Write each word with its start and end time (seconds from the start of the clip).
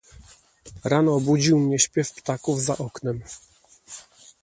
Rano 0.83 1.15
obudził 1.15 1.59
mnie 1.59 1.79
śpiew 1.79 2.11
ptaków 2.11 2.61
za 2.61 2.77
oknem. 2.77 3.23